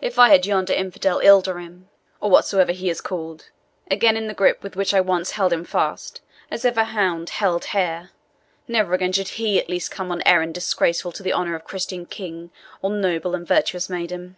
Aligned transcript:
If 0.00 0.18
I 0.18 0.30
had 0.30 0.44
yonder 0.44 0.72
infidel 0.72 1.20
Ilderim, 1.20 1.88
or 2.20 2.28
whatsoever 2.32 2.72
he 2.72 2.90
is 2.90 3.00
called, 3.00 3.50
again 3.88 4.16
in 4.16 4.26
the 4.26 4.34
gripe 4.34 4.60
with 4.64 4.74
which 4.74 4.92
I 4.92 5.00
once 5.00 5.30
held 5.30 5.52
him 5.52 5.64
fast 5.64 6.20
as 6.50 6.64
ever 6.64 6.82
hound 6.82 7.30
held 7.30 7.66
hare, 7.66 8.10
never 8.66 8.92
again 8.92 9.12
should 9.12 9.28
HE 9.38 9.60
at 9.60 9.70
least 9.70 9.92
come 9.92 10.10
on 10.10 10.20
errand 10.26 10.54
disgraceful 10.54 11.12
to 11.12 11.22
the 11.22 11.32
honour 11.32 11.54
of 11.54 11.62
Christian 11.62 12.06
king 12.06 12.50
or 12.82 12.90
noble 12.90 13.36
and 13.36 13.46
virtuous 13.46 13.88
maiden. 13.88 14.36